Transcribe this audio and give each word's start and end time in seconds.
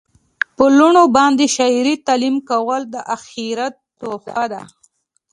په 0.55 0.63
لوڼو 0.77 1.03
باندي 1.15 1.47
شرعي 1.55 1.95
تعلیم 2.07 2.35
کول 2.49 2.81
د 2.93 2.95
آخرت 3.15 3.75
توښه 3.99 4.45
ده 4.51 4.61